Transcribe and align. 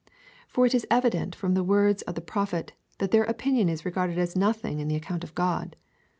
For 0.47 0.65
it 0.65 0.73
is 0.73 0.87
evident 0.89 1.35
from 1.35 1.53
the 1.53 1.63
words 1.63 2.01
of 2.01 2.15
the 2.15 2.21
Prophet, 2.21 2.73
that 2.97 3.11
their 3.11 3.23
opinion 3.25 3.69
is 3.69 3.85
regarded 3.85 4.17
as 4.17 4.35
nothing 4.35 4.79
in 4.79 4.87
the 4.87 4.95
account 4.95 5.23
of 5.23 5.35
God. 5.35 5.75